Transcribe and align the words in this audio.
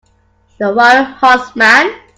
The 0.57 0.73
wild 0.73 1.09
huntsman. 1.17 1.93